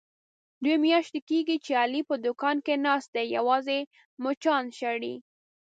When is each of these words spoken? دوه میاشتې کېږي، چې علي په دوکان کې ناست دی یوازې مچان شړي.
دوه 0.63 0.77
میاشتې 0.85 1.19
کېږي، 1.29 1.57
چې 1.65 1.71
علي 1.81 2.01
په 2.09 2.15
دوکان 2.25 2.57
کې 2.65 2.73
ناست 2.85 3.09
دی 3.15 3.25
یوازې 3.37 3.79
مچان 4.23 4.63
شړي. 4.79 5.15